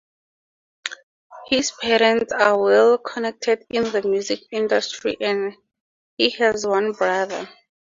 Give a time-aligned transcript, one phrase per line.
[1.47, 5.53] His parents are well connected in the music industry and
[6.17, 7.47] he has one brother.